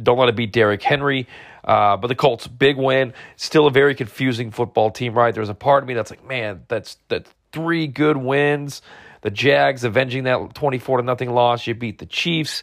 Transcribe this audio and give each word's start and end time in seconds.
don't 0.00 0.18
let 0.18 0.28
it 0.28 0.36
beat 0.36 0.52
Derrick 0.52 0.82
Henry. 0.82 1.26
Uh, 1.64 1.96
but 1.96 2.08
the 2.08 2.14
Colts, 2.14 2.46
big 2.46 2.76
win. 2.76 3.12
Still 3.36 3.66
a 3.66 3.70
very 3.70 3.94
confusing 3.94 4.50
football 4.50 4.90
team, 4.90 5.14
right? 5.14 5.34
There's 5.34 5.48
a 5.48 5.54
part 5.54 5.82
of 5.82 5.88
me 5.88 5.94
that's 5.94 6.10
like, 6.10 6.26
man, 6.26 6.64
that's 6.68 6.96
that's 7.08 7.30
three 7.52 7.86
good 7.86 8.16
wins. 8.16 8.82
The 9.20 9.30
Jags 9.30 9.84
avenging 9.84 10.24
that 10.24 10.54
24 10.54 10.98
to 10.98 11.02
nothing 11.04 11.30
loss. 11.30 11.66
You 11.66 11.74
beat 11.74 11.98
the 11.98 12.06
Chiefs, 12.06 12.62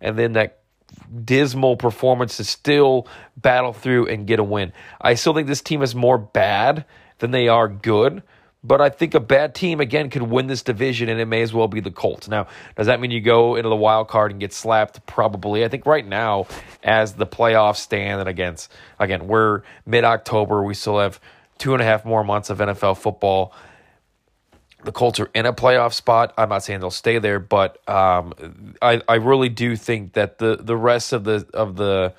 and 0.00 0.18
then 0.18 0.32
that 0.32 0.58
dismal 1.24 1.76
performance 1.76 2.38
to 2.38 2.44
still 2.44 3.06
battle 3.36 3.72
through 3.72 4.08
and 4.08 4.26
get 4.26 4.40
a 4.40 4.44
win. 4.44 4.72
I 5.00 5.14
still 5.14 5.34
think 5.34 5.46
this 5.46 5.62
team 5.62 5.82
is 5.82 5.94
more 5.94 6.18
bad 6.18 6.84
than 7.18 7.30
they 7.30 7.48
are 7.48 7.68
good. 7.68 8.22
But 8.62 8.82
I 8.82 8.90
think 8.90 9.14
a 9.14 9.20
bad 9.20 9.54
team 9.54 9.80
again 9.80 10.10
could 10.10 10.22
win 10.22 10.46
this 10.46 10.62
division, 10.62 11.08
and 11.08 11.18
it 11.18 11.24
may 11.24 11.40
as 11.40 11.54
well 11.54 11.66
be 11.66 11.80
the 11.80 11.90
Colts. 11.90 12.28
Now, 12.28 12.46
does 12.76 12.88
that 12.88 13.00
mean 13.00 13.10
you 13.10 13.22
go 13.22 13.56
into 13.56 13.70
the 13.70 13.76
wild 13.76 14.08
card 14.08 14.32
and 14.32 14.40
get 14.40 14.52
slapped? 14.52 15.06
Probably. 15.06 15.64
I 15.64 15.68
think 15.68 15.86
right 15.86 16.06
now, 16.06 16.46
as 16.82 17.14
the 17.14 17.26
playoffs 17.26 17.78
stand, 17.78 18.20
and 18.20 18.28
against 18.28 18.70
again, 18.98 19.28
we're 19.28 19.62
mid 19.86 20.04
October, 20.04 20.62
we 20.62 20.74
still 20.74 20.98
have 20.98 21.18
two 21.56 21.72
and 21.72 21.80
a 21.80 21.86
half 21.86 22.04
more 22.04 22.22
months 22.22 22.50
of 22.50 22.58
NFL 22.58 22.98
football. 22.98 23.54
The 24.84 24.92
Colts 24.92 25.20
are 25.20 25.30
in 25.34 25.46
a 25.46 25.52
playoff 25.52 25.94
spot. 25.94 26.34
I'm 26.36 26.48
not 26.50 26.62
saying 26.62 26.80
they'll 26.80 26.90
stay 26.90 27.18
there, 27.18 27.38
but 27.38 27.86
um, 27.88 28.74
I 28.82 29.00
I 29.08 29.14
really 29.16 29.48
do 29.48 29.74
think 29.74 30.14
that 30.14 30.38
the 30.38 30.56
the 30.60 30.76
rest 30.76 31.14
of 31.14 31.24
the 31.24 31.46
of 31.54 31.76
the 31.76 32.14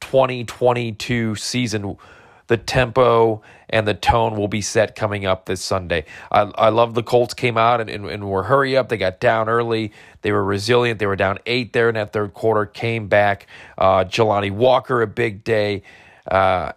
2022 0.00 1.34
season 1.34 1.96
the 2.46 2.56
tempo 2.56 3.42
and 3.70 3.88
the 3.88 3.94
tone 3.94 4.36
will 4.36 4.48
be 4.48 4.60
set 4.60 4.94
coming 4.94 5.24
up 5.24 5.46
this 5.46 5.62
Sunday. 5.62 6.04
I, 6.30 6.42
I 6.42 6.68
love 6.68 6.94
the 6.94 7.02
Colts 7.02 7.34
came 7.34 7.56
out 7.56 7.80
and, 7.80 7.88
and, 7.88 8.06
and 8.06 8.28
were 8.28 8.44
hurry 8.44 8.76
up. 8.76 8.88
They 8.88 8.98
got 8.98 9.20
down 9.20 9.48
early. 9.48 9.92
They 10.22 10.32
were 10.32 10.44
resilient. 10.44 10.98
They 10.98 11.06
were 11.06 11.16
down 11.16 11.38
eight 11.46 11.72
there 11.72 11.88
in 11.88 11.94
that 11.94 12.12
third 12.12 12.34
quarter, 12.34 12.66
came 12.66 13.08
back. 13.08 13.46
Uh, 13.78 14.04
Jelani 14.04 14.50
Walker, 14.50 15.02
a 15.02 15.06
big 15.06 15.44
day. 15.44 15.82
Uh, 16.30 16.72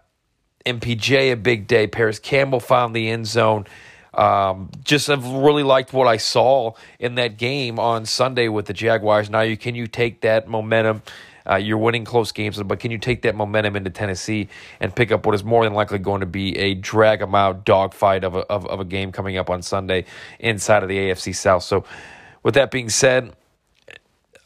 MPJ, 0.65 1.31
a 1.31 1.37
big 1.37 1.67
day. 1.67 1.87
Parris 1.87 2.19
Campbell 2.19 2.59
found 2.59 2.95
the 2.95 3.09
end 3.09 3.27
zone. 3.27 3.65
Um, 4.13 4.71
just 4.83 5.07
have 5.07 5.25
really 5.25 5.63
liked 5.63 5.93
what 5.93 6.07
I 6.07 6.17
saw 6.17 6.73
in 6.99 7.15
that 7.15 7.37
game 7.37 7.77
on 7.79 8.05
Sunday 8.05 8.47
with 8.47 8.65
the 8.65 8.73
Jaguars. 8.73 9.29
Now, 9.29 9.41
you 9.41 9.57
can 9.57 9.75
you 9.75 9.85
take 9.85 10.21
that 10.21 10.47
momentum 10.47 11.03
uh, 11.49 11.55
you're 11.55 11.77
winning 11.77 12.05
close 12.05 12.31
games, 12.31 12.61
but 12.61 12.79
can 12.79 12.91
you 12.91 12.97
take 12.97 13.21
that 13.21 13.35
momentum 13.35 13.75
into 13.75 13.89
Tennessee 13.89 14.49
and 14.79 14.93
pick 14.95 15.11
up 15.11 15.25
what 15.25 15.33
is 15.33 15.43
more 15.43 15.63
than 15.63 15.73
likely 15.73 15.99
going 15.99 16.19
to 16.19 16.25
be 16.25 16.57
a 16.57 16.73
drag 16.73 17.19
them 17.19 17.35
out 17.35 17.65
dogfight 17.65 18.23
of 18.23 18.35
a, 18.35 18.39
of, 18.39 18.65
of 18.67 18.79
a 18.79 18.85
game 18.85 19.11
coming 19.11 19.37
up 19.37 19.49
on 19.49 19.61
Sunday 19.61 20.05
inside 20.39 20.83
of 20.83 20.89
the 20.89 20.97
AFC 20.97 21.35
South? 21.35 21.63
So, 21.63 21.85
with 22.43 22.55
that 22.55 22.71
being 22.71 22.89
said, 22.89 23.33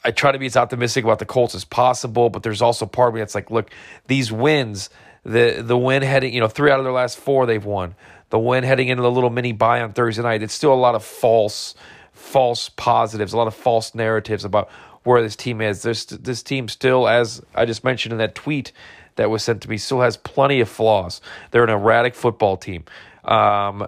I 0.03 0.11
try 0.11 0.31
to 0.31 0.39
be 0.39 0.47
as 0.47 0.57
optimistic 0.57 1.03
about 1.03 1.19
the 1.19 1.25
Colts 1.25 1.53
as 1.53 1.65
possible, 1.65 2.29
but 2.29 2.43
there's 2.43 2.61
also 2.61 2.85
part 2.85 3.09
of 3.09 3.15
me 3.15 3.21
that's 3.21 3.35
like, 3.35 3.51
look, 3.51 3.69
these 4.07 4.31
wins, 4.31 4.89
the 5.23 5.61
the 5.63 5.77
win 5.77 6.01
heading, 6.01 6.33
you 6.33 6.39
know, 6.39 6.47
three 6.47 6.71
out 6.71 6.79
of 6.79 6.85
their 6.85 6.93
last 6.93 7.17
four 7.17 7.45
they've 7.45 7.63
won. 7.63 7.95
The 8.29 8.39
win 8.39 8.63
heading 8.63 8.87
into 8.87 9.03
the 9.03 9.11
little 9.11 9.29
mini 9.29 9.51
buy 9.51 9.81
on 9.81 9.93
Thursday 9.93 10.23
night, 10.23 10.41
it's 10.41 10.53
still 10.53 10.73
a 10.73 10.75
lot 10.75 10.95
of 10.95 11.03
false, 11.03 11.75
false 12.13 12.69
positives, 12.69 13.33
a 13.33 13.37
lot 13.37 13.47
of 13.47 13.53
false 13.53 13.93
narratives 13.93 14.45
about 14.45 14.69
where 15.03 15.21
this 15.21 15.35
team 15.35 15.61
is. 15.61 15.81
This 15.81 16.05
this 16.05 16.43
team 16.43 16.67
still, 16.67 17.07
as 17.07 17.41
I 17.55 17.65
just 17.65 17.83
mentioned 17.83 18.13
in 18.13 18.19
that 18.19 18.35
tweet 18.35 18.71
that 19.15 19.29
was 19.29 19.43
sent 19.43 19.61
to 19.63 19.69
me, 19.69 19.77
still 19.77 20.01
has 20.01 20.17
plenty 20.17 20.61
of 20.61 20.69
flaws. 20.69 21.21
They're 21.51 21.63
an 21.63 21.69
erratic 21.69 22.15
football 22.15 22.57
team. 22.57 22.85
Um, 23.23 23.87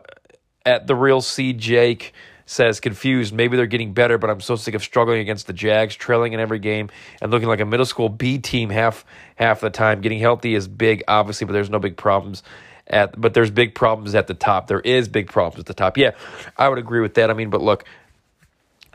at 0.66 0.88
the 0.88 0.96
real 0.96 1.22
C, 1.22 1.54
Jake 1.54 2.14
says 2.46 2.80
confused. 2.80 3.34
Maybe 3.34 3.58
they're 3.58 3.66
getting 3.66 3.94
better, 3.94 4.18
but 4.18 4.30
I'm 4.30 4.42
so 4.42 4.56
sick 4.56 4.76
of 4.76 4.84
struggling 4.84 5.20
against 5.20 5.48
the 5.48 5.54
Jags, 5.54 5.96
trailing 5.96 6.34
in 6.34 6.40
every 6.40 6.60
game 6.60 6.90
and 7.22 7.32
looking 7.32 7.48
like 7.48 7.60
a 7.60 7.66
middle 7.66 7.86
school 7.86 8.10
B 8.10 8.38
team 8.38 8.70
half 8.70 9.06
half 9.36 9.62
the 9.62 9.70
time. 9.70 10.02
Getting 10.02 10.20
healthy 10.20 10.56
is 10.56 10.68
big, 10.68 11.04
obviously, 11.08 11.46
but 11.46 11.54
there's 11.54 11.70
no 11.70 11.80
big 11.80 11.98
problems 11.98 12.44
at. 12.88 13.20
But 13.20 13.34
there's 13.34 13.52
big 13.52 13.76
problems 13.76 14.16
at 14.16 14.28
the 14.28 14.34
top. 14.34 14.68
There 14.68 14.82
is 14.82 15.08
big 15.08 15.28
problems 15.28 15.62
at 15.62 15.66
the 15.66 15.74
top. 15.74 15.98
Yeah, 15.98 16.12
I 16.58 16.70
would 16.70 16.80
agree 16.80 17.02
with 17.02 17.16
that. 17.16 17.30
I 17.30 17.34
mean, 17.34 17.50
but 17.50 17.62
look, 17.62 17.86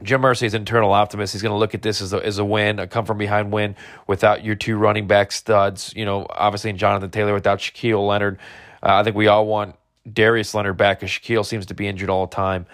Jim 0.03 0.22
Irsay's 0.22 0.54
internal 0.54 0.92
optimist. 0.92 1.32
He's 1.32 1.42
going 1.42 1.53
to 1.53 1.59
look 1.59 1.75
at 1.75 1.82
this 1.82 2.00
as 2.00 2.12
a, 2.12 2.25
as 2.25 2.38
a 2.38 2.44
win, 2.44 2.78
a 2.78 2.86
come 2.86 3.04
from 3.04 3.19
behind 3.19 3.53
win 3.53 3.76
without 4.06 4.44
your 4.44 4.54
two 4.54 4.76
running 4.76 5.06
back 5.06 5.32
studs. 5.32 5.92
You 5.97 6.04
know, 6.04 6.26
obviously, 6.31 6.72
Jonathan 6.75 7.10
Taylor 7.10 7.34
without 7.34 7.59
Shaquille 7.59 8.06
Leonard. 8.06 8.38
Uh, 8.82 8.94
I 8.94 9.03
think 9.03 9.16
we 9.16 9.26
all 9.26 9.47
want 9.47 9.76
Darius 10.10 10.54
Leonard 10.54 10.76
back 10.76 11.00
because 11.00 11.10
Shaquille 11.10 11.44
seems 11.44 11.66
to 11.66 11.75
be 11.75 11.86
injured 11.86 12.10
all 12.10 12.26
the 12.26 12.34
time. 12.34 12.66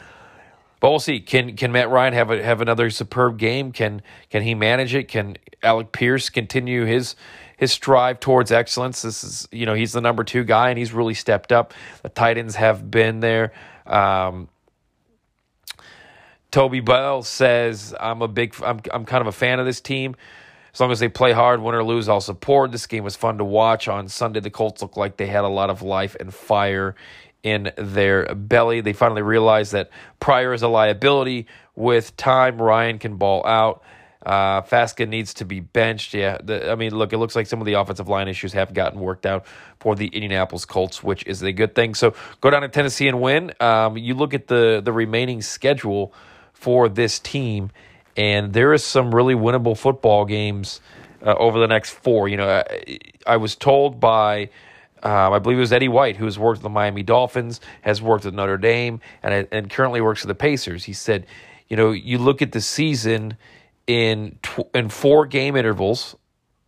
But 0.81 0.91
we'll 0.91 1.01
see. 1.01 1.21
Can 1.21 1.57
can 1.57 1.73
Matt 1.73 1.89
Ryan 1.89 2.13
have 2.13 2.31
a, 2.31 2.43
have 2.43 2.61
another 2.61 2.91
superb 2.91 3.39
game? 3.39 3.73
Can 3.73 4.03
can 4.29 4.43
he 4.43 4.55
manage 4.55 4.95
it? 4.95 5.09
Can 5.09 5.39
Alec 5.63 5.93
Pierce 5.93 6.29
continue 6.29 6.85
his 6.85 7.17
his 7.57 7.73
strive 7.73 8.21
towards 8.21 8.53
excellence? 8.53 9.01
This 9.01 9.25
is 9.25 9.49
you 9.51 9.65
know 9.65 9.73
he's 9.73 9.93
the 9.93 10.03
number 10.03 10.25
two 10.25 10.45
guy 10.45 10.69
and 10.69 10.79
he's 10.79 10.93
really 10.93 11.15
stepped 11.15 11.53
up. 11.53 11.73
The 12.03 12.11
Titans 12.11 12.57
have 12.57 12.91
been 12.91 13.21
there. 13.21 13.53
Um, 13.87 14.49
Toby 16.55 16.79
Bell 16.79 17.25
says, 17.25 17.97
"I'm 17.99 18.23
a 18.23 18.29
big, 18.29 18.55
I'm, 18.63 18.81
I'm 18.93 19.05
kind 19.05 19.21
of 19.21 19.27
a 19.27 19.33
fan 19.33 19.59
of 19.59 19.67
this 19.67 19.81
team. 19.81 20.15
As 20.73 20.79
long 20.79 20.93
as 20.93 21.01
they 21.01 21.09
play 21.09 21.33
hard, 21.33 21.61
win 21.61 21.75
or 21.75 21.83
lose, 21.83 22.09
I'll 22.09 22.21
support. 22.21 22.71
This 22.71 22.87
game 22.87 23.03
was 23.03 23.17
fun 23.17 23.39
to 23.39 23.45
watch 23.45 23.89
on 23.89 24.07
Sunday. 24.07 24.39
The 24.39 24.51
Colts 24.51 24.81
looked 24.81 24.97
like 24.97 25.17
they 25.17 25.27
had 25.27 25.43
a 25.43 25.49
lot 25.49 25.69
of 25.69 25.83
life 25.83 26.15
and 26.21 26.33
fire 26.33 26.95
in 27.43 27.73
their 27.77 28.33
belly. 28.37 28.83
They 28.83 28.93
finally 28.93 29.23
realized 29.23 29.73
that 29.73 29.91
Pryor 30.21 30.53
is 30.53 30.63
a 30.63 30.69
liability. 30.69 31.49
With 31.75 32.17
time, 32.17 32.63
Ryan 32.63 33.01
can 33.01 33.17
ball 33.17 33.45
out. 33.45 33.83
Uh, 34.25 34.63
Fasca 34.63 35.09
needs 35.09 35.35
to 35.35 35.45
be 35.45 35.59
benched. 35.59 36.15
Yeah, 36.15 36.39
the, 36.41 36.71
I 36.71 36.77
mean, 36.77 36.95
look, 36.95 37.13
it 37.13 37.19
looks 37.19 37.35
like 37.35 37.49
some 37.49 37.61
of 37.61 37.67
the 37.67 37.73
offensive 37.73 38.09
line 38.09 38.29
issues 38.29 38.53
have 38.53 38.73
gotten 38.73 39.01
worked 39.01 39.27
out 39.27 39.45
for 39.81 39.97
the 39.97 40.07
Indianapolis 40.07 40.67
Colts, 40.67 41.03
which 41.03 41.27
is 41.27 41.43
a 41.43 41.51
good 41.51 41.75
thing. 41.75 41.97
So 41.97 42.15
go 42.41 42.49
down 42.49 42.63
to 42.63 42.69
Tennessee 42.69 43.09
and 43.09 43.21
win. 43.21 43.53
Um, 43.59 43.97
you 43.97 44.15
look 44.15 44.35
at 44.35 44.47
the 44.47 44.81
the 44.85 44.93
remaining 44.93 45.43
schedule." 45.43 46.15
For 46.65 46.89
this 46.89 47.19
team, 47.19 47.71
and 48.17 48.55
there 48.55 48.73
is 48.73 48.83
some 48.83 49.15
really 49.15 49.35
winnable 49.35 49.77
football 49.77 50.25
games 50.25 50.81
uh, 51.23 51.35
over 51.35 51.59
the 51.59 51.67
next 51.67 51.91
four. 51.91 52.27
You 52.27 52.39
know, 52.39 52.49
I, 52.49 52.99
I 53.27 53.37
was 53.37 53.55
told 53.55 54.01
by. 54.01 54.49
Um, 55.03 55.35
I 55.35 55.39
believe 55.39 55.59
it 55.59 55.61
was 55.61 55.73
Eddie 55.75 55.89
White, 55.89 56.17
who 56.17 56.25
has 56.25 56.39
worked 56.39 56.61
with 56.61 56.63
the 56.63 56.71
Miami 56.71 57.03
Dolphins, 57.03 57.61
has 57.83 58.01
worked 58.01 58.25
with 58.25 58.33
Notre 58.33 58.57
Dame, 58.57 59.01
and 59.23 59.47
and 59.53 59.69
currently 59.69 60.01
works 60.01 60.23
for 60.23 60.29
the 60.29 60.35
Pacers. 60.35 60.85
He 60.85 60.95
said, 60.95 61.27
you 61.69 61.77
know, 61.77 61.93
you 61.93 62.17
look 62.17 62.41
at 62.41 62.53
the 62.53 62.63
season 62.63 63.37
in 63.87 64.39
tw- 64.43 64.75
in 64.75 64.89
four 64.89 65.27
game 65.27 65.57
intervals, 65.57 66.17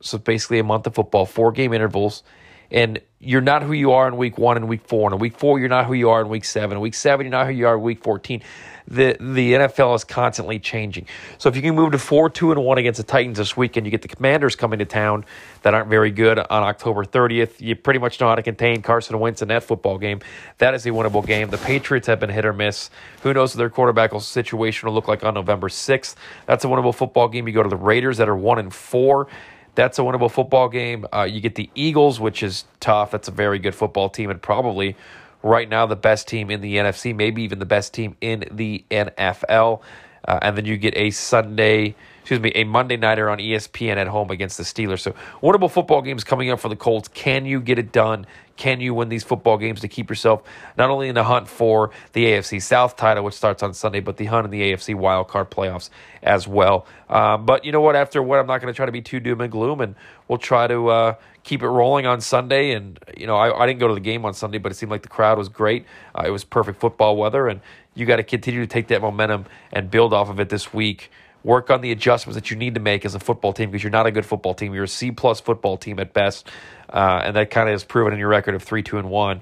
so 0.02 0.18
basically 0.18 0.58
a 0.58 0.64
month 0.64 0.86
of 0.86 0.94
football, 0.94 1.24
four 1.24 1.50
game 1.50 1.72
intervals, 1.72 2.22
and 2.70 3.00
you're 3.18 3.40
not 3.40 3.62
who 3.62 3.72
you 3.72 3.92
are 3.92 4.06
in 4.06 4.18
week 4.18 4.36
one 4.36 4.58
and 4.58 4.68
week 4.68 4.86
four. 4.86 5.08
And 5.08 5.14
in 5.14 5.20
week 5.20 5.38
four, 5.38 5.58
you're 5.58 5.70
not 5.70 5.86
who 5.86 5.94
you 5.94 6.10
are 6.10 6.20
in 6.20 6.28
week 6.28 6.44
seven. 6.44 6.76
In 6.76 6.82
week 6.82 6.94
seven, 6.94 7.24
you're 7.24 7.30
not 7.30 7.46
who 7.46 7.52
you 7.52 7.66
are 7.66 7.76
in 7.76 7.82
week 7.82 8.02
14. 8.02 8.42
The 8.88 9.16
the 9.18 9.54
NFL 9.54 9.96
is 9.96 10.04
constantly 10.04 10.58
changing. 10.58 11.06
So 11.38 11.48
if 11.48 11.56
you 11.56 11.62
can 11.62 11.74
move 11.74 11.92
to 11.92 11.98
four, 11.98 12.30
two, 12.30 12.52
and 12.52 12.62
one 12.62 12.78
against 12.78 12.98
the 12.98 13.04
Titans 13.04 13.38
this 13.38 13.56
weekend, 13.56 13.86
you 13.86 13.90
get 13.90 14.02
the 14.02 14.08
Commanders 14.08 14.54
coming 14.54 14.78
to 14.78 14.84
town 14.84 15.24
that 15.62 15.74
aren't 15.74 15.88
very 15.88 16.12
good 16.12 16.38
on 16.38 16.62
October 16.62 17.04
30th. 17.04 17.60
You 17.60 17.74
pretty 17.74 17.98
much 17.98 18.20
know 18.20 18.28
how 18.28 18.36
to 18.36 18.42
contain 18.42 18.82
Carson 18.82 19.18
Wentz 19.18 19.42
in 19.42 19.48
that 19.48 19.64
football 19.64 19.98
game. 19.98 20.20
That 20.58 20.74
is 20.74 20.86
a 20.86 20.90
winnable 20.90 21.26
game. 21.26 21.50
The 21.50 21.58
Patriots 21.58 22.06
have 22.06 22.20
been 22.20 22.30
hit 22.30 22.44
or 22.44 22.52
miss. 22.52 22.90
Who 23.22 23.34
knows 23.34 23.54
what 23.54 23.58
their 23.58 23.70
quarterback 23.70 24.12
situation 24.20 24.86
will 24.86 24.94
look 24.94 25.08
like 25.08 25.24
on 25.24 25.34
November 25.34 25.68
6th? 25.68 26.14
That's 26.46 26.64
a 26.64 26.68
winnable 26.68 26.94
football 26.94 27.28
game. 27.28 27.48
You 27.48 27.54
go 27.54 27.64
to 27.64 27.68
the 27.68 27.76
Raiders 27.76 28.18
that 28.18 28.28
are 28.28 28.36
one 28.36 28.58
and 28.58 28.72
four. 28.72 29.26
That's 29.74 29.98
a 29.98 30.02
winnable 30.02 30.30
football 30.30 30.68
game. 30.68 31.06
Uh, 31.12 31.24
you 31.24 31.40
get 31.40 31.54
the 31.54 31.68
Eagles, 31.74 32.18
which 32.18 32.42
is 32.42 32.64
tough. 32.80 33.10
That's 33.10 33.28
a 33.28 33.32
very 33.32 33.58
good 33.58 33.74
football 33.74 34.08
team, 34.08 34.30
and 34.30 34.40
probably 34.40 34.96
right 35.46 35.68
now 35.68 35.86
the 35.86 35.96
best 35.96 36.28
team 36.28 36.50
in 36.50 36.60
the 36.60 36.76
NFC, 36.76 37.14
maybe 37.14 37.42
even 37.42 37.58
the 37.58 37.66
best 37.66 37.94
team 37.94 38.16
in 38.20 38.44
the 38.50 38.84
NFL. 38.90 39.80
Uh, 40.26 40.38
and 40.42 40.56
then 40.56 40.64
you 40.64 40.76
get 40.76 40.96
a 40.96 41.10
Sunday, 41.10 41.94
excuse 42.20 42.40
me, 42.40 42.50
a 42.56 42.64
Monday 42.64 42.96
nighter 42.96 43.30
on 43.30 43.38
ESPN 43.38 43.96
at 43.96 44.08
home 44.08 44.30
against 44.32 44.58
the 44.58 44.64
Steelers. 44.64 45.00
So 45.00 45.14
winnable 45.40 45.70
football 45.70 46.02
games 46.02 46.24
coming 46.24 46.50
up 46.50 46.58
for 46.58 46.68
the 46.68 46.74
Colts. 46.74 47.06
Can 47.06 47.46
you 47.46 47.60
get 47.60 47.78
it 47.78 47.92
done? 47.92 48.26
Can 48.56 48.80
you 48.80 48.92
win 48.94 49.08
these 49.08 49.22
football 49.22 49.58
games 49.58 49.82
to 49.82 49.88
keep 49.88 50.08
yourself 50.08 50.42
not 50.76 50.90
only 50.90 51.08
in 51.08 51.14
the 51.14 51.22
hunt 51.22 51.46
for 51.46 51.90
the 52.12 52.24
AFC 52.24 52.60
South 52.60 52.96
title, 52.96 53.22
which 53.22 53.34
starts 53.34 53.62
on 53.62 53.72
Sunday, 53.74 54.00
but 54.00 54.16
the 54.16 54.24
hunt 54.24 54.46
in 54.46 54.50
the 54.50 54.62
AFC 54.62 54.96
wildcard 54.96 55.50
playoffs 55.50 55.90
as 56.22 56.48
well? 56.48 56.86
Um, 57.08 57.46
but 57.46 57.64
you 57.64 57.70
know 57.70 57.82
what? 57.82 57.94
After 57.94 58.20
what, 58.22 58.40
I'm 58.40 58.46
not 58.46 58.60
going 58.60 58.72
to 58.72 58.76
try 58.76 58.86
to 58.86 58.92
be 58.92 59.02
too 59.02 59.20
doom 59.20 59.42
and 59.42 59.52
gloom, 59.52 59.80
and 59.80 59.94
we'll 60.26 60.38
try 60.38 60.66
to 60.66 60.88
uh, 60.88 61.14
keep 61.46 61.62
it 61.62 61.68
rolling 61.68 62.06
on 62.06 62.20
Sunday. 62.20 62.72
And 62.72 62.98
you 63.16 63.26
know, 63.26 63.36
I, 63.36 63.62
I, 63.62 63.66
didn't 63.66 63.80
go 63.80 63.88
to 63.88 63.94
the 63.94 64.00
game 64.00 64.24
on 64.26 64.34
Sunday, 64.34 64.58
but 64.58 64.70
it 64.72 64.74
seemed 64.74 64.90
like 64.90 65.02
the 65.02 65.08
crowd 65.08 65.38
was 65.38 65.48
great. 65.48 65.86
Uh, 66.14 66.24
it 66.26 66.30
was 66.30 66.44
perfect 66.44 66.80
football 66.80 67.16
weather, 67.16 67.48
and 67.48 67.60
you 67.94 68.04
got 68.04 68.16
to 68.16 68.22
continue 68.22 68.60
to 68.60 68.66
take 68.66 68.88
that 68.88 69.00
momentum 69.00 69.46
and 69.72 69.90
build 69.90 70.12
off 70.12 70.28
of 70.28 70.38
it 70.40 70.50
this 70.50 70.74
week 70.74 71.10
work 71.46 71.70
on 71.70 71.80
the 71.80 71.92
adjustments 71.92 72.34
that 72.34 72.50
you 72.50 72.56
need 72.56 72.74
to 72.74 72.80
make 72.80 73.04
as 73.04 73.14
a 73.14 73.20
football 73.20 73.52
team 73.52 73.70
because 73.70 73.82
you're 73.82 73.90
not 73.92 74.04
a 74.04 74.10
good 74.10 74.26
football 74.26 74.52
team. 74.52 74.74
You're 74.74 74.84
a 74.84 74.88
C 74.88 75.12
plus 75.12 75.40
football 75.40 75.76
team 75.76 76.00
at 76.00 76.12
best, 76.12 76.48
uh, 76.90 77.22
and 77.24 77.36
that 77.36 77.50
kind 77.50 77.68
of 77.68 77.74
is 77.76 77.84
proven 77.84 78.12
in 78.12 78.18
your 78.18 78.28
record 78.28 78.56
of 78.56 78.64
three, 78.64 78.82
two, 78.82 78.98
and 78.98 79.08
one. 79.08 79.40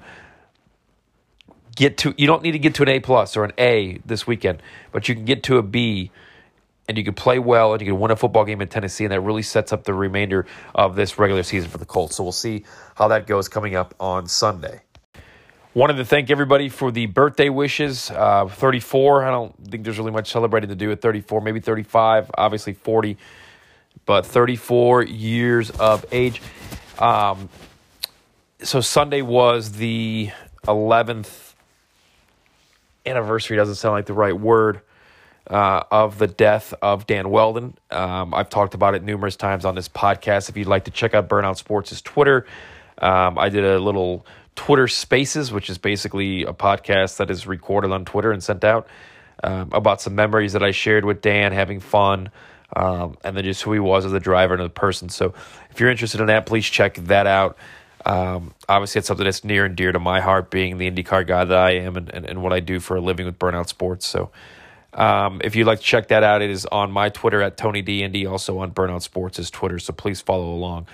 Get 1.75 1.97
to 1.97 2.13
you 2.15 2.27
don't 2.27 2.43
need 2.43 2.53
to 2.53 2.59
get 2.59 2.75
to 2.75 2.83
an 2.83 2.89
A 2.89 2.99
plus 2.99 3.35
or 3.35 3.43
an 3.43 3.53
A 3.57 3.99
this 4.05 4.27
weekend, 4.27 4.61
but 4.91 5.09
you 5.09 5.15
can 5.15 5.25
get 5.25 5.43
to 5.43 5.57
a 5.57 5.63
B, 5.63 6.11
and 6.87 6.97
you 6.97 7.03
can 7.03 7.13
play 7.13 7.39
well, 7.39 7.73
and 7.73 7.81
you 7.81 7.91
can 7.91 7.99
win 7.99 8.11
a 8.11 8.15
football 8.15 8.45
game 8.45 8.61
in 8.61 8.67
Tennessee, 8.67 9.05
and 9.05 9.11
that 9.11 9.21
really 9.21 9.41
sets 9.41 9.73
up 9.73 9.83
the 9.83 9.93
remainder 9.93 10.45
of 10.73 10.95
this 10.95 11.17
regular 11.17 11.43
season 11.43 11.69
for 11.69 11.77
the 11.77 11.85
Colts. 11.85 12.15
So 12.15 12.23
we'll 12.23 12.31
see 12.31 12.65
how 12.95 13.07
that 13.07 13.27
goes 13.27 13.49
coming 13.49 13.75
up 13.75 13.95
on 13.99 14.27
Sunday. 14.27 14.81
Wanted 15.73 15.97
to 15.97 16.05
thank 16.05 16.29
everybody 16.29 16.69
for 16.69 16.89
the 16.89 17.07
birthday 17.07 17.49
wishes. 17.49 18.09
Uh, 18.09 18.47
34. 18.47 19.25
I 19.25 19.29
don't 19.29 19.53
think 19.69 19.83
there's 19.83 19.97
really 19.97 20.11
much 20.11 20.31
celebrating 20.31 20.69
to 20.69 20.75
do 20.75 20.91
at 20.91 21.01
34, 21.01 21.41
maybe 21.41 21.59
35, 21.59 22.31
obviously 22.37 22.73
40, 22.73 23.17
but 24.05 24.25
34 24.25 25.03
years 25.03 25.71
of 25.71 26.05
age. 26.13 26.41
Um, 26.97 27.49
so 28.61 28.79
Sunday 28.79 29.21
was 29.21 29.73
the 29.73 30.29
11th 30.65 31.53
anniversary, 33.05 33.57
doesn't 33.57 33.75
sound 33.75 33.93
like 33.93 34.05
the 34.05 34.13
right 34.13 34.37
word, 34.37 34.79
uh, 35.49 35.83
of 35.91 36.17
the 36.17 36.27
death 36.27 36.73
of 36.81 37.07
Dan 37.07 37.29
Wheldon. 37.29 37.77
Um, 37.91 38.33
I've 38.33 38.49
talked 38.49 38.73
about 38.73 38.95
it 38.95 39.03
numerous 39.03 39.35
times 39.35 39.65
on 39.65 39.75
this 39.75 39.87
podcast. 39.87 40.49
If 40.49 40.57
you'd 40.57 40.67
like 40.67 40.85
to 40.85 40.91
check 40.91 41.13
out 41.13 41.29
Burnout 41.29 41.57
Sports' 41.57 42.01
Twitter, 42.01 42.45
um, 42.97 43.37
I 43.37 43.49
did 43.49 43.63
a 43.63 43.79
little 43.79 44.25
Twitter 44.55 44.87
Spaces, 44.87 45.51
which 45.51 45.69
is 45.69 45.77
basically 45.77 46.43
a 46.43 46.53
podcast 46.53 47.17
that 47.17 47.29
is 47.29 47.45
recorded 47.45 47.91
on 47.91 48.05
Twitter 48.05 48.31
and 48.31 48.43
sent 48.43 48.63
out 48.63 48.87
um, 49.43 49.69
about 49.73 50.01
some 50.01 50.15
memories 50.15 50.53
that 50.53 50.63
I 50.63 50.71
shared 50.71 51.05
with 51.05 51.21
Dan, 51.21 51.51
having 51.51 51.79
fun, 51.79 52.31
um, 52.75 53.17
and 53.23 53.35
then 53.35 53.43
just 53.43 53.61
who 53.61 53.73
he 53.73 53.79
was 53.79 54.05
as 54.05 54.13
a 54.13 54.19
driver 54.19 54.53
and 54.53 54.63
a 54.63 54.69
person. 54.69 55.09
So 55.09 55.33
if 55.69 55.79
you're 55.79 55.91
interested 55.91 56.21
in 56.21 56.27
that, 56.27 56.45
please 56.45 56.65
check 56.65 56.95
that 56.95 57.27
out. 57.27 57.57
Um, 58.05 58.53
obviously, 58.69 58.99
it's 58.99 59.07
something 59.07 59.23
that's 59.23 59.43
near 59.43 59.65
and 59.65 59.75
dear 59.75 59.91
to 59.91 59.99
my 59.99 60.21
heart, 60.21 60.51
being 60.51 60.77
the 60.77 60.89
IndyCar 60.89 61.27
guy 61.27 61.43
that 61.43 61.57
I 61.57 61.71
am 61.71 61.97
and, 61.97 62.09
and, 62.13 62.25
and 62.25 62.43
what 62.43 62.53
I 62.53 62.59
do 62.59 62.79
for 62.79 62.95
a 62.95 63.01
living 63.01 63.25
with 63.25 63.37
Burnout 63.39 63.67
Sports. 63.67 64.05
So 64.05 64.31
um, 64.95 65.41
if 65.43 65.55
you'd 65.55 65.67
like 65.67 65.79
to 65.79 65.85
check 65.85 66.07
that 66.07 66.23
out, 66.23 66.41
it 66.41 66.49
is 66.49 66.65
on 66.65 66.91
my 66.91 67.09
Twitter 67.09 67.41
at 67.41 67.57
Tony 67.57 67.81
D 67.81 68.25
also 68.25 68.59
on 68.59 68.71
Burnout 68.71 69.01
Sports' 69.01 69.49
Twitter. 69.49 69.77
So 69.77 69.93
please 69.93 70.21
follow 70.21 70.53
along 70.53 70.87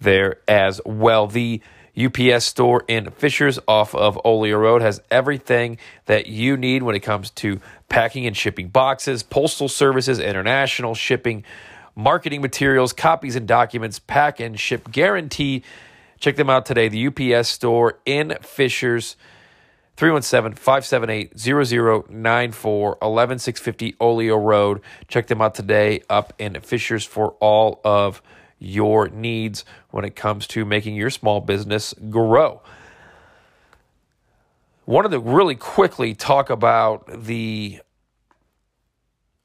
there 0.00 0.38
as 0.48 0.80
well. 0.84 1.26
The 1.26 1.60
UPS 1.96 2.46
store 2.46 2.84
in 2.88 3.10
Fishers 3.10 3.58
off 3.68 3.94
of 3.94 4.18
Olio 4.24 4.56
Road 4.58 4.80
has 4.80 5.02
everything 5.10 5.76
that 6.06 6.26
you 6.26 6.56
need 6.56 6.82
when 6.82 6.94
it 6.94 7.00
comes 7.00 7.28
to 7.30 7.60
packing 7.90 8.26
and 8.26 8.34
shipping 8.34 8.68
boxes, 8.68 9.22
postal 9.22 9.68
services, 9.68 10.18
international 10.18 10.94
shipping, 10.94 11.44
marketing 11.94 12.40
materials, 12.40 12.94
copies 12.94 13.36
and 13.36 13.46
documents, 13.46 13.98
pack 13.98 14.40
and 14.40 14.58
ship 14.58 14.90
guarantee. 14.90 15.62
Check 16.18 16.36
them 16.36 16.48
out 16.48 16.64
today. 16.64 16.88
The 16.88 17.08
UPS 17.08 17.48
store 17.48 17.98
in 18.06 18.36
Fishers. 18.40 19.16
317 19.96 20.56
578 20.56 21.38
0094 21.38 22.98
11650 23.00 23.96
Olio 24.00 24.36
Road. 24.36 24.80
Check 25.08 25.26
them 25.26 25.42
out 25.42 25.54
today 25.54 26.02
up 26.08 26.32
in 26.38 26.58
Fishers 26.60 27.04
for 27.04 27.32
all 27.40 27.80
of 27.84 28.22
your 28.58 29.08
needs 29.08 29.64
when 29.90 30.04
it 30.04 30.16
comes 30.16 30.46
to 30.46 30.64
making 30.64 30.94
your 30.94 31.10
small 31.10 31.40
business 31.40 31.94
grow. 32.10 32.62
Wanted 34.86 35.10
to 35.10 35.20
really 35.20 35.56
quickly 35.56 36.14
talk 36.14 36.50
about 36.50 37.24
the 37.24 37.80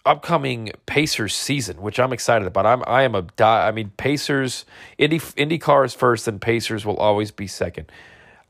upcoming 0.07 0.71
Pacers 0.85 1.35
season, 1.35 1.81
which 1.81 1.99
I'm 1.99 2.13
excited 2.13 2.47
about. 2.47 2.65
I'm 2.65 2.83
I 2.87 3.03
am 3.03 3.13
a 3.13 3.25
I 3.43 3.71
mean 3.71 3.91
Pacers 3.97 4.65
Indy 4.97 5.19
IndyCar 5.19 5.85
is 5.85 5.93
first, 5.93 6.27
and 6.27 6.41
Pacers 6.41 6.85
will 6.85 6.97
always 6.97 7.31
be 7.31 7.45
second. 7.45 7.91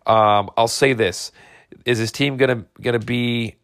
Um, 0.05 0.49
I'll 0.55 0.67
say 0.67 0.93
this: 0.93 1.31
Is 1.85 1.99
this 1.99 2.11
team 2.11 2.37
gonna 2.37 2.65
gonna 2.81 2.99
be 2.99 3.55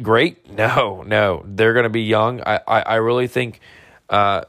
great? 0.00 0.50
No, 0.54 1.02
no, 1.02 1.42
they're 1.46 1.74
gonna 1.74 1.88
be 1.88 2.02
young. 2.02 2.40
I 2.46 2.60
I, 2.66 2.80
I 2.80 2.94
really 2.96 3.28
think. 3.28 3.60
Uh, 4.08 4.44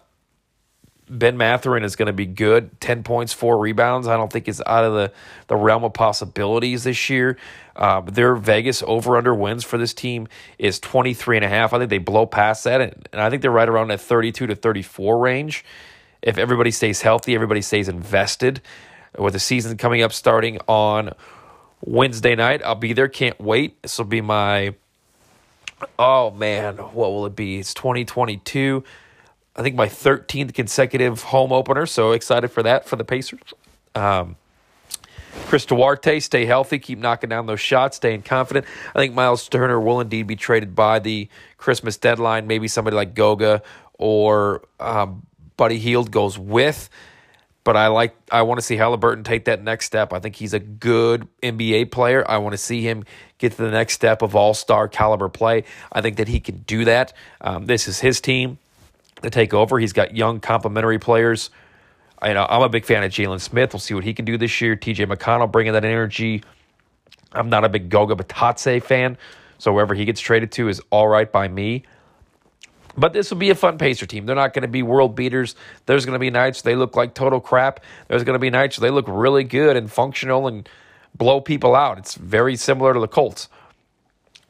Ben 1.08 1.38
Mathurin 1.38 1.84
is 1.84 1.96
to 1.96 2.14
be 2.14 2.26
good. 2.26 2.80
10 2.82 3.04
points, 3.04 3.32
four 3.32 3.60
rebounds. 3.60 4.08
I 4.08 4.18
don't 4.18 4.32
think 4.32 4.48
it's 4.48 4.62
out 4.66 4.84
of 4.84 4.94
the, 4.94 5.12
the 5.48 5.56
realm 5.56 5.84
of 5.84 5.94
possibilities 5.94 6.84
this 6.84 7.10
year. 7.10 7.38
Uh, 7.76 8.02
their 8.02 8.36
Vegas 8.36 8.82
over 8.84 9.18
under 9.18 9.34
wins 9.34 9.64
for 9.64 9.78
this 9.78 9.94
team 9.94 10.28
is 10.58 10.80
23 10.80 11.38
and 11.38 11.46
a 11.46 11.50
half. 11.50 11.74
I 11.74 11.78
think 11.78 11.90
they 11.90 12.00
blow 12.00 12.26
past 12.26 12.64
that. 12.64 12.82
And, 12.82 13.08
and 13.14 13.22
I 13.22 13.30
think 13.30 13.42
they're 13.42 13.52
right 13.52 13.70
around 13.70 13.90
that 13.90 14.02
32 14.02 14.48
to 14.48 14.56
34 14.56 15.20
range. 15.20 15.64
If 16.22 16.38
everybody 16.40 16.72
stays 16.72 17.02
healthy, 17.02 17.36
everybody 17.36 17.62
stays 17.62 17.88
invested. 17.88 18.62
With 19.18 19.34
the 19.34 19.40
season 19.40 19.78
coming 19.78 20.02
up 20.02 20.12
starting 20.12 20.60
on 20.68 21.12
Wednesday 21.86 22.36
night, 22.36 22.62
I'll 22.64 22.76
be 22.76 22.94
there. 22.94 23.08
Can't 23.08 23.40
wait. 23.40 23.82
This 23.84 23.98
will 23.98 24.06
be 24.06 24.22
my, 24.22 24.74
oh 26.00 26.32
man, 26.32 26.78
what 26.78 27.12
will 27.12 27.26
it 27.28 27.36
be? 27.36 27.60
It's 27.60 27.74
2022. 27.76 28.84
I 29.56 29.62
think 29.62 29.76
my 29.76 29.88
13th 29.88 30.54
consecutive 30.54 31.22
home 31.24 31.54
opener. 31.54 31.86
So 31.86 32.12
excited 32.12 32.50
for 32.50 32.64
that 32.64 32.88
for 32.88 32.96
the 32.96 33.06
Pacers. 33.06 33.54
Um, 33.94 34.36
Chris 35.46 35.66
Duarte, 35.66 36.20
stay 36.22 36.46
healthy, 36.46 36.80
keep 36.80 36.98
knocking 36.98 37.30
down 37.30 37.46
those 37.46 37.60
shots, 37.60 37.98
staying 37.98 38.24
confident. 38.24 38.66
I 38.96 39.00
think 39.00 39.14
Myles 39.14 39.48
Turner 39.48 39.80
will 39.80 40.00
indeed 40.00 40.28
be 40.28 40.36
traded 40.36 40.76
by 40.76 41.00
the 41.00 41.30
Christmas 41.58 41.98
deadline. 41.98 42.48
Maybe 42.48 42.68
somebody 42.68 42.96
like 42.96 43.14
Goga 43.14 43.62
or 43.94 44.64
um, 44.80 45.26
Buddy 45.56 45.78
Hield 45.78 46.10
goes 46.10 46.40
with. 46.40 46.90
But 47.66 47.76
I 47.76 47.88
like 47.88 48.16
I 48.32 48.44
want 48.44 48.60
to 48.60 48.62
see 48.66 48.78
Halliburton 48.78 49.26
take 49.26 49.46
that 49.46 49.62
next 49.62 49.88
step. 49.88 50.14
I 50.14 50.20
think 50.20 50.36
he's 50.36 50.54
a 50.54 50.60
good 50.60 51.28
NBA 51.44 51.92
player. 51.92 52.24
I 52.30 52.38
want 52.38 52.54
to 52.54 52.58
see 52.58 52.82
him 52.82 53.04
get 53.40 53.54
to 53.54 53.64
the 53.64 53.72
next 53.72 53.94
step 53.94 54.22
of 54.22 54.36
all 54.36 54.54
star 54.54 54.88
caliber 54.88 55.28
play. 55.28 55.66
I 55.92 56.02
think 56.02 56.18
that 56.18 56.30
he 56.30 56.40
can 56.40 56.60
do 56.60 56.86
that. 56.86 57.12
Um, 57.42 57.66
this 57.66 57.88
is 57.88 58.00
his 58.00 58.22
team 58.22 58.60
to 59.24 59.30
take 59.30 59.54
over. 59.54 59.80
He's 59.80 59.94
got 59.94 60.16
young 60.16 60.40
complementary 60.40 61.00
players. 61.00 61.50
I 62.22 62.34
know 62.34 62.46
I'm 62.48 62.62
a 62.62 62.70
big 62.70 62.86
fan 62.86 63.04
of 63.04 63.12
Jalen 63.12 63.42
Smith. 63.42 63.74
We'll 63.74 63.80
see 63.80 63.96
what 63.96 64.04
he 64.04 64.14
can 64.14 64.26
do 64.26 64.38
this 64.38 64.62
year. 64.62 64.76
TJ 64.76 65.12
McConnell 65.12 65.52
bringing 65.52 65.74
that 65.74 65.84
energy. 65.84 66.44
I'm 67.34 67.50
not 67.50 67.66
a 67.66 67.70
big 67.70 67.90
Goga 67.90 68.16
Bitadze 68.16 68.82
fan, 68.82 69.18
so 69.58 69.74
wherever 69.74 69.94
he 69.94 70.06
gets 70.06 70.22
traded 70.22 70.52
to 70.54 70.70
is 70.70 70.82
all 70.92 71.08
right 71.08 71.30
by 71.30 71.48
me. 71.48 71.84
But 72.98 73.14
this 73.14 73.30
will 73.30 73.38
be 73.38 73.50
a 73.50 73.56
fun 73.56 73.78
Pacer 73.78 74.06
team. 74.06 74.26
They're 74.26 74.36
not 74.36 74.54
going 74.54 74.62
to 74.62 74.70
be 74.70 74.84
world 74.84 75.16
beaters. 75.16 75.56
There's 75.86 76.06
going 76.06 76.14
to 76.14 76.20
be 76.20 76.30
nights 76.30 76.62
they 76.62 76.76
look 76.76 76.96
like 76.96 77.14
total 77.14 77.42
crap. 77.42 77.82
There's 78.08 78.24
going 78.24 78.36
to 78.36 78.40
be 78.40 78.50
nights 78.50 78.78
they 78.78 78.90
look 78.90 79.06
really 79.08 79.44
good 79.44 79.76
and 79.76 79.92
functional 79.92 80.48
and 80.48 80.68
blow 81.14 81.42
people 81.42 81.76
out. 81.76 81.98
It's 81.98 82.16
very 82.16 82.56
similar 82.56 82.94
to 82.94 83.00
the 83.00 83.08
Colts. 83.08 83.50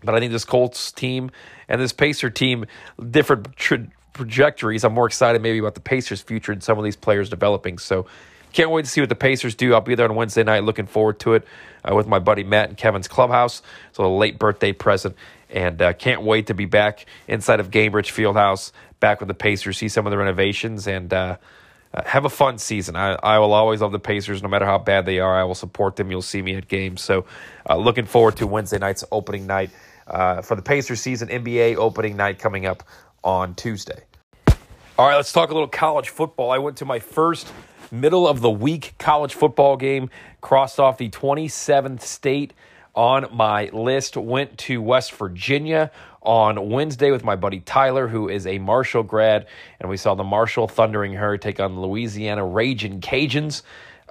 But 0.03 0.15
I 0.15 0.19
think 0.19 0.31
this 0.31 0.45
Colts 0.45 0.91
team 0.91 1.31
and 1.67 1.81
this 1.81 1.91
Pacer 1.91 2.29
team, 2.29 2.65
different 3.09 3.55
tra- 3.55 3.87
trajectories. 4.13 4.83
I'm 4.83 4.93
more 4.93 5.07
excited 5.07 5.41
maybe 5.41 5.57
about 5.57 5.73
the 5.73 5.81
Pacers' 5.81 6.21
future 6.21 6.51
and 6.51 6.63
some 6.63 6.77
of 6.77 6.83
these 6.83 6.95
players 6.95 7.29
developing. 7.29 7.79
So 7.79 8.05
can't 8.53 8.69
wait 8.69 8.85
to 8.85 8.91
see 8.91 9.01
what 9.01 9.09
the 9.09 9.15
Pacers 9.15 9.55
do. 9.55 9.73
I'll 9.73 9.81
be 9.81 9.95
there 9.95 10.07
on 10.07 10.15
Wednesday 10.15 10.43
night. 10.43 10.63
Looking 10.63 10.85
forward 10.85 11.19
to 11.19 11.33
it 11.33 11.45
uh, 11.83 11.95
with 11.95 12.07
my 12.07 12.19
buddy 12.19 12.43
Matt 12.43 12.69
and 12.69 12.77
Kevin's 12.77 13.07
clubhouse. 13.07 13.61
So 13.91 14.05
a 14.05 14.07
late 14.07 14.39
birthday 14.39 14.71
present. 14.71 15.15
And 15.55 15.81
uh, 15.81 15.93
can't 15.93 16.21
wait 16.21 16.47
to 16.47 16.53
be 16.53 16.65
back 16.65 17.05
inside 17.29 17.61
of 17.61 17.71
Gainbridge 17.71 18.11
Fieldhouse, 18.11 18.73
back 18.99 19.21
with 19.21 19.29
the 19.29 19.33
Pacers, 19.33 19.77
see 19.77 19.87
some 19.87 20.05
of 20.05 20.11
the 20.11 20.17
renovations, 20.17 20.85
and 20.85 21.11
uh, 21.13 21.37
uh, 21.93 22.03
have 22.03 22.25
a 22.25 22.29
fun 22.29 22.57
season. 22.57 22.97
I, 22.97 23.13
I 23.13 23.39
will 23.39 23.53
always 23.53 23.79
love 23.79 23.93
the 23.93 23.99
Pacers, 23.99 24.43
no 24.43 24.49
matter 24.49 24.65
how 24.65 24.77
bad 24.77 25.05
they 25.05 25.19
are. 25.19 25.33
I 25.33 25.45
will 25.45 25.55
support 25.55 25.95
them. 25.95 26.11
You'll 26.11 26.21
see 26.21 26.41
me 26.41 26.55
at 26.55 26.67
games. 26.67 27.01
So 27.01 27.25
uh, 27.69 27.77
looking 27.77 28.05
forward 28.05 28.35
to 28.37 28.47
Wednesday 28.47 28.79
night's 28.79 29.05
opening 29.13 29.47
night 29.47 29.69
uh, 30.07 30.41
for 30.41 30.55
the 30.55 30.61
Pacers 30.61 30.99
season, 30.99 31.29
NBA 31.29 31.77
opening 31.77 32.17
night 32.17 32.37
coming 32.37 32.65
up 32.65 32.83
on 33.23 33.55
Tuesday. 33.55 34.03
All 34.97 35.07
right, 35.07 35.15
let's 35.15 35.31
talk 35.31 35.51
a 35.51 35.53
little 35.53 35.69
college 35.69 36.09
football. 36.09 36.51
I 36.51 36.57
went 36.57 36.77
to 36.77 36.85
my 36.85 36.99
first 36.99 37.51
middle 37.91 38.27
of 38.27 38.41
the 38.41 38.51
week 38.51 38.95
college 38.97 39.33
football 39.33 39.77
game, 39.77 40.09
crossed 40.41 40.81
off 40.81 40.97
the 40.97 41.09
27th 41.09 42.01
state 42.01 42.53
on 42.95 43.27
my 43.31 43.69
list. 43.73 44.17
Went 44.17 44.57
to 44.59 44.81
West 44.81 45.11
Virginia 45.13 45.91
on 46.21 46.69
Wednesday 46.69 47.11
with 47.11 47.23
my 47.23 47.35
buddy 47.35 47.59
Tyler, 47.59 48.07
who 48.07 48.29
is 48.29 48.47
a 48.47 48.57
Marshall 48.57 49.03
grad, 49.03 49.47
and 49.79 49.89
we 49.89 49.97
saw 49.97 50.15
the 50.15 50.23
Marshall 50.23 50.67
Thundering 50.67 51.13
Herd 51.13 51.41
take 51.41 51.59
on 51.59 51.79
Louisiana 51.79 52.45
Raging 52.45 53.01
Cajuns. 53.01 53.61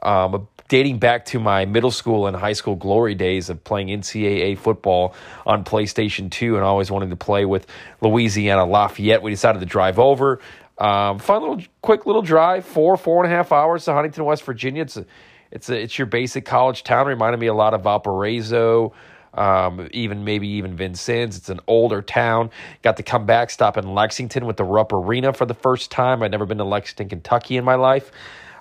Um, 0.03 0.49
dating 0.69 0.99
back 0.99 1.25
to 1.27 1.39
my 1.39 1.65
middle 1.65 1.91
school 1.91 2.27
and 2.27 2.37
high 2.37 2.53
school 2.53 2.75
glory 2.75 3.15
days 3.15 3.51
of 3.51 3.63
playing 3.65 3.89
NCAA 3.89 4.57
football 4.59 5.15
on 5.47 5.65
PlayStation 5.65 6.31
2 6.31 6.57
and 6.57 6.65
always 6.65 6.91
wanting 6.91 7.11
to 7.11 7.17
play 7.17 7.45
with 7.45 7.67
Louisiana 8.01 8.65
Lafayette, 8.65 9.23
we 9.23 9.31
decided 9.31 9.61
to 9.61 9.67
drive 9.67 9.99
over. 9.99 10.41
Um, 10.79 11.19
fun 11.19 11.41
little, 11.43 11.61
quick 11.83 12.07
little 12.07 12.23
drive, 12.23 12.65
four, 12.65 12.97
four 12.97 13.25
and 13.25 13.33
a 13.33 13.37
half 13.37 13.53
hours 13.53 13.85
to 13.85 13.93
Huntington, 13.93 14.25
West 14.25 14.43
Virginia. 14.43 14.83
It's 14.83 14.97
a, 14.97 15.07
it's 15.55 15.71
a, 15.71 15.81
it's 15.81 15.99
your 15.99 16.07
basic 16.07 16.45
college 16.45 16.83
town. 16.83 17.07
Reminded 17.07 17.39
me 17.39 17.47
a 17.47 17.55
lot 17.55 17.73
of 17.73 17.85
Valparaiso, 17.85 18.93
um, 19.33 19.89
even 19.93 20.25
maybe 20.25 20.49
even 20.49 20.77
Vincennes. 20.77 21.39
It's 21.39 21.49
an 21.49 21.61
older 21.67 22.03
town. 22.03 22.51
Got 22.83 22.97
to 22.99 23.03
come 23.03 23.25
back, 23.25 23.51
stop 23.51 23.79
in 23.79 23.95
Lexington 23.95 24.47
with 24.47 24.57
the 24.57 24.65
Rupp 24.65 24.93
Arena 24.93 25.33
for 25.33 25.47
the 25.47 25.55
first 25.55 25.91
time. 25.91 26.23
I'd 26.23 26.33
never 26.33 26.45
been 26.45 26.59
to 26.59 26.65
Lexington, 26.65 27.09
Kentucky 27.09 27.57
in 27.57 27.65
my 27.65 27.77
life. 27.77 28.11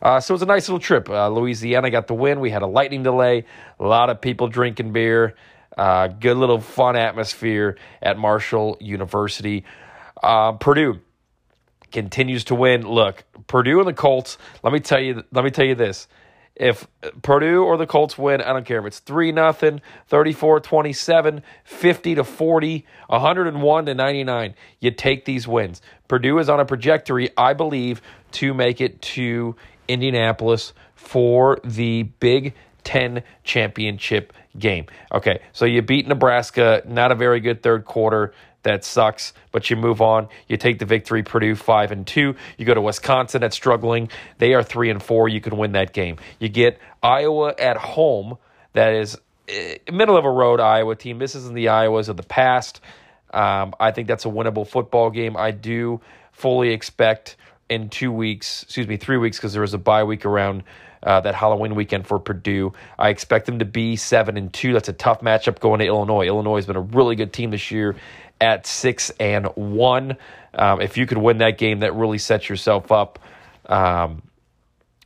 Uh, 0.03 0.19
so 0.19 0.33
it 0.33 0.35
was 0.35 0.41
a 0.43 0.45
nice 0.45 0.67
little 0.67 0.79
trip. 0.79 1.09
Uh, 1.09 1.29
Louisiana 1.29 1.89
got 1.89 2.07
the 2.07 2.13
win. 2.13 2.39
We 2.39 2.51
had 2.51 2.62
a 2.62 2.67
lightning 2.67 3.03
delay. 3.03 3.45
A 3.79 3.83
lot 3.85 4.09
of 4.09 4.21
people 4.21 4.47
drinking 4.47 4.91
beer. 4.91 5.35
Uh, 5.75 6.07
good 6.07 6.38
little 6.38 6.59
fun 6.59 6.95
atmosphere 6.95 7.77
at 8.01 8.17
Marshall 8.19 8.77
University. 8.79 9.63
Uh, 10.21 10.51
Purdue 10.51 11.00
continues 11.91 12.43
to 12.45 12.55
win. 12.55 12.85
Look, 12.85 13.23
Purdue 13.47 13.79
and 13.79 13.88
the 13.88 13.93
Colts. 13.93 14.38
Let 14.62 14.73
me 14.73 14.79
tell 14.79 15.00
you. 15.00 15.23
Let 15.31 15.43
me 15.43 15.51
tell 15.51 15.65
you 15.65 15.75
this. 15.75 16.07
If 16.55 16.88
Purdue 17.24 17.63
or 17.63 17.77
the 17.77 17.88
Colts 17.88 18.15
win, 18.17 18.39
I 18.41 18.53
don't 18.53 18.65
care 18.65 18.79
if 18.79 18.86
it's 18.86 19.00
3 19.00 19.31
nothing, 19.31 19.81
34 20.07 20.60
27, 20.60 21.41
50 21.63 22.15
to 22.15 22.24
40, 22.24 22.86
101 23.07 23.86
to 23.86 23.93
99. 23.95 24.53
You 24.79 24.91
take 24.91 25.25
these 25.25 25.48
wins. 25.48 25.81
Purdue 26.07 26.38
is 26.38 26.50
on 26.50 26.60
a 26.60 26.65
trajectory, 26.65 27.29
I 27.36 27.53
believe, 27.53 28.01
to 28.33 28.53
make 28.53 28.81
it 28.81 29.01
to 29.01 29.55
Indianapolis 29.88 30.74
for 30.95 31.60
the 31.63 32.03
Big 32.03 32.53
Ten 32.83 33.23
championship 33.43 34.33
game. 34.57 34.85
Okay, 35.13 35.39
so 35.51 35.65
you 35.65 35.81
beat 35.81 36.07
Nebraska, 36.07 36.83
not 36.85 37.11
a 37.11 37.15
very 37.15 37.39
good 37.39 37.63
third 37.63 37.85
quarter. 37.85 38.33
That 38.63 38.85
sucks, 38.85 39.33
but 39.51 39.69
you 39.69 39.75
move 39.75 40.01
on. 40.01 40.29
You 40.47 40.55
take 40.55 40.79
the 40.79 40.85
victory. 40.85 41.21
Purdue 41.21 41.55
five 41.55 41.91
and 41.91 42.07
two. 42.07 42.35
You 42.57 42.65
go 42.65 42.73
to 42.73 42.81
Wisconsin 42.81 43.41
that's 43.41 43.57
struggling. 43.57 44.07
They 44.37 44.53
are 44.53 44.63
three 44.63 44.89
and 44.89 45.03
four. 45.03 45.27
You 45.27 45.41
can 45.41 45.57
win 45.57 45.73
that 45.73 45.91
game. 45.91 46.15
You 46.39 46.47
get 46.47 46.79
Iowa 47.01 47.53
at 47.59 47.75
home. 47.75 48.37
That 48.71 48.93
is 48.93 49.17
eh, 49.49 49.79
middle 49.91 50.15
of 50.15 50.23
a 50.23 50.29
road 50.29 50.61
Iowa 50.61 50.95
team. 50.95 51.19
This 51.19 51.35
isn't 51.35 51.55
the 51.55 51.65
Iowas 51.65 52.07
of 52.07 52.15
the 52.15 52.23
past. 52.23 52.79
Um, 53.33 53.73
I 53.79 53.91
think 53.91 54.07
that's 54.07 54.25
a 54.25 54.29
winnable 54.29 54.65
football 54.65 55.09
game. 55.09 55.35
I 55.35 55.51
do 55.51 55.99
fully 56.31 56.69
expect 56.69 57.35
in 57.67 57.89
two 57.89 58.11
weeks, 58.11 58.63
excuse 58.63 58.87
me, 58.87 58.95
three 58.95 59.17
weeks, 59.17 59.37
because 59.37 59.51
there 59.51 59.61
was 59.61 59.73
a 59.73 59.79
bye 59.79 60.03
week 60.03 60.25
around 60.25 60.63
uh, 61.03 61.19
that 61.22 61.36
Halloween 61.36 61.75
weekend 61.75 62.07
for 62.07 62.19
Purdue. 62.19 62.74
I 62.98 63.10
expect 63.10 63.45
them 63.45 63.60
to 63.60 63.65
be 63.65 63.95
seven 63.95 64.38
and 64.38 64.51
two. 64.51 64.74
That's 64.74 64.89
a 64.89 64.93
tough 64.93 65.22
matchup 65.22 65.60
going 65.60 65.79
to 65.79 65.86
Illinois. 65.86 66.25
Illinois 66.25 66.55
has 66.55 66.65
been 66.65 66.75
a 66.75 66.81
really 66.81 67.15
good 67.15 67.33
team 67.33 67.51
this 67.51 67.72
year 67.72 67.95
at 68.39 68.65
six 68.65 69.10
and 69.19 69.45
one. 69.55 70.17
Um, 70.53 70.81
if 70.81 70.98
you 70.98 71.05
could 71.05 71.17
win 71.17 71.39
that 71.39 71.57
game, 71.57 71.79
that 71.79 71.93
really 71.95 72.17
sets 72.17 72.50
yourself 72.50 72.91
up, 72.91 73.19
um, 73.65 74.22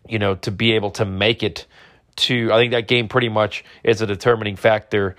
you 0.07 0.19
know, 0.19 0.35
to 0.35 0.51
be 0.51 0.73
able 0.73 0.91
to 0.91 1.05
make 1.05 1.43
it 1.43 1.65
to. 2.17 2.51
I 2.51 2.57
think 2.57 2.71
that 2.71 2.87
game 2.87 3.07
pretty 3.07 3.29
much 3.29 3.63
is 3.83 4.01
a 4.01 4.07
determining 4.07 4.55
factor 4.55 5.15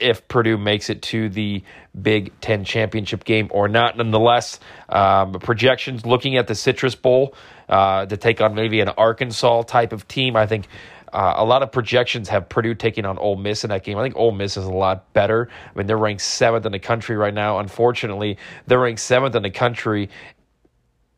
if 0.00 0.26
Purdue 0.28 0.58
makes 0.58 0.90
it 0.90 1.02
to 1.02 1.28
the 1.28 1.62
Big 2.00 2.38
Ten 2.40 2.64
championship 2.64 3.24
game 3.24 3.48
or 3.50 3.68
not. 3.68 3.96
Nonetheless, 3.96 4.58
um, 4.88 5.34
projections 5.34 6.04
looking 6.04 6.36
at 6.36 6.46
the 6.46 6.54
Citrus 6.54 6.94
Bowl 6.94 7.34
uh, 7.68 8.06
to 8.06 8.16
take 8.16 8.40
on 8.40 8.54
maybe 8.54 8.80
an 8.80 8.88
Arkansas 8.88 9.62
type 9.62 9.92
of 9.92 10.06
team. 10.08 10.36
I 10.36 10.46
think 10.46 10.66
uh, 11.12 11.34
a 11.36 11.44
lot 11.44 11.62
of 11.62 11.70
projections 11.70 12.28
have 12.28 12.48
Purdue 12.48 12.74
taking 12.74 13.06
on 13.06 13.18
Ole 13.18 13.36
Miss 13.36 13.62
in 13.62 13.70
that 13.70 13.84
game. 13.84 13.96
I 13.96 14.02
think 14.02 14.16
Ole 14.16 14.32
Miss 14.32 14.56
is 14.56 14.64
a 14.64 14.72
lot 14.72 15.12
better. 15.12 15.48
I 15.72 15.78
mean, 15.78 15.86
they're 15.86 15.96
ranked 15.96 16.22
seventh 16.22 16.66
in 16.66 16.72
the 16.72 16.80
country 16.80 17.16
right 17.16 17.32
now. 17.32 17.60
Unfortunately, 17.60 18.36
they're 18.66 18.80
ranked 18.80 19.00
seventh 19.00 19.36
in 19.36 19.44
the 19.44 19.50
country, 19.50 20.10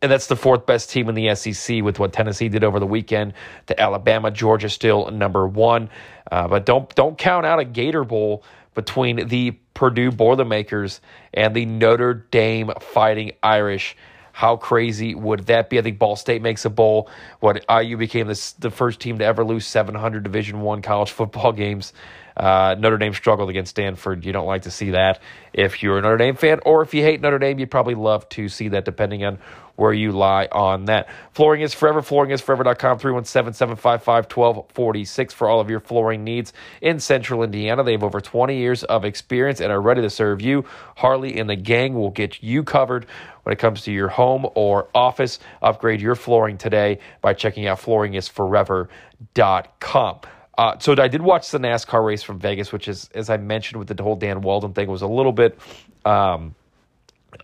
and 0.03 0.13
that's 0.13 0.27
the 0.27 0.37
fourth 0.37 0.67
best 0.67 0.91
team 0.91 1.09
in 1.09 1.15
the 1.15 1.35
SEC 1.35 1.83
with 1.83 1.99
what 1.99 2.13
Tennessee 2.13 2.51
did 2.51 2.63
over 2.63 2.79
the 2.79 2.87
weekend 2.87 3.33
to 3.69 3.81
Alabama. 3.81 4.31
Georgia 4.31 4.69
still 4.69 5.11
number 5.11 5.49
one, 5.49 5.89
uh, 6.31 6.47
but 6.47 6.67
don't 6.67 6.95
don't 6.95 7.17
count 7.17 7.47
out 7.47 7.59
a 7.59 7.65
Gator 7.65 8.05
Bowl 8.05 8.45
between 8.77 9.27
the 9.27 9.53
Purdue 9.75 10.13
Boilermakers 10.13 11.01
and 11.35 11.57
the 11.57 11.67
Notre 11.67 12.15
Dame 12.15 12.71
Fighting 12.81 13.33
Irish. 13.43 13.97
How 14.31 14.57
crazy 14.57 15.15
would 15.15 15.47
that 15.47 15.71
be? 15.71 15.79
I 15.79 15.83
think 15.83 15.99
Ball 15.99 16.15
State 16.15 16.43
makes 16.43 16.67
a 16.67 16.71
bowl. 16.71 17.09
What 17.41 17.65
IU 17.71 17.97
became 17.97 18.29
the 18.29 18.71
first 18.71 19.01
team 19.01 19.19
to 19.19 19.25
ever 19.25 19.45
lose 19.45 19.67
700 19.67 20.23
Division 20.23 20.61
One 20.61 20.83
college 20.83 21.11
football 21.11 21.53
games. 21.53 21.95
Uh, 22.37 22.77
Notre 22.79 22.99
Dame 22.99 23.15
struggled 23.15 23.49
against 23.49 23.71
Stanford. 23.71 24.27
You 24.27 24.33
don't 24.33 24.47
like 24.47 24.63
to 24.63 24.71
see 24.71 24.91
that 24.91 25.23
if 25.55 25.83
you're 25.83 25.97
a 25.97 26.03
Notre 26.03 26.19
Dame 26.19 26.37
fan, 26.37 26.61
or 26.67 26.83
if 26.83 26.93
you 26.93 27.03
hate 27.03 27.23
Notre 27.23 27.39
Dame, 27.39 27.59
you'd 27.59 27.71
probably 27.71 27.95
love 27.95 28.29
to 28.31 28.51
see 28.51 28.69
that, 28.69 28.85
depending 28.85 29.25
on 29.25 29.39
where 29.77 29.93
you 29.93 30.13
lie 30.13 30.49
on 30.51 30.87
that. 30.87 31.09
Flooring 31.33 31.63
is 31.63 31.75
forever. 31.75 32.03
Flooring 32.03 32.31
is 32.31 32.43
Flooringisforever.com, 32.43 32.99
317 32.99 33.55
755 33.55 34.25
1246 34.25 35.35
for 35.35 35.49
all 35.49 35.61
of 35.61 35.71
your 35.71 35.81
flooring 35.81 36.25
needs 36.25 36.53
in 36.81 36.99
central 36.99 37.43
Indiana. 37.43 37.85
They 37.85 37.93
have 37.93 38.03
over 38.03 38.21
20 38.21 38.57
years 38.57 38.85
of 38.85 39.05
experience 39.05 39.61
and 39.61 39.71
are 39.71 39.81
ready 39.81 40.03
to 40.03 40.11
serve 40.11 40.43
you. 40.43 40.65
Harley 40.97 41.39
and 41.39 41.49
the 41.49 41.57
gang 41.57 41.95
will 41.95 42.11
get 42.11 42.43
you 42.43 42.65
covered 42.65 43.07
when 43.45 43.53
it 43.53 43.59
comes 43.59 43.83
to 43.83 43.93
your 43.93 44.09
home 44.09 44.47
or 44.55 44.89
office. 44.95 45.39
Upgrade 45.63 46.01
your 46.01 46.15
flooring 46.15 46.59
today 46.59 46.99
by 47.21 47.35
checking 47.35 47.67
out 47.67 47.79
flooring 47.79 48.13
flooringisforever.com. 48.13 50.21
Uh, 50.59 50.79
so 50.79 50.95
I 50.99 51.09
did 51.09 51.21
watch 51.21 51.51
the 51.51 51.59
NASCAR 51.59 52.05
race 52.05 52.23
from 52.23 52.39
Vegas, 52.39 52.73
which 52.73 52.89
is, 52.89 53.11
as 53.15 53.29
I 53.29 53.37
mentioned 53.37 53.79
with 53.79 53.95
the 53.95 54.03
whole 54.03 54.17
Dan 54.17 54.41
Wheldon 54.41 54.73
thing, 54.73 54.89
was 54.89 55.03
a 55.03 55.07
little 55.07 55.33
bit 55.33 55.59
um, 56.07 56.55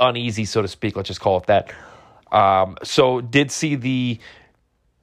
uneasy, 0.00 0.46
so 0.46 0.62
to 0.62 0.68
speak. 0.68 0.96
Let's 0.96 1.08
just 1.08 1.20
call 1.20 1.36
it 1.36 1.46
that. 1.46 1.74
Um, 2.32 2.76
so 2.82 3.20
did 3.20 3.52
see 3.52 3.76
the 3.76 4.18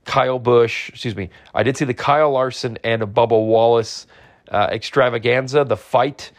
Kyle 0.04 0.40
Busch, 0.40 0.90
excuse 0.90 1.16
me, 1.16 1.30
I 1.54 1.64
did 1.64 1.78
see 1.78 1.86
the 1.86 1.94
Kyle 1.94 2.32
Larson 2.32 2.80
and 2.84 3.04
Bubba 3.04 3.30
Wallace 3.46 4.08
uh, 4.52 4.68
extravaganza, 4.72 5.64
the 5.64 5.78
fight. 5.78 6.32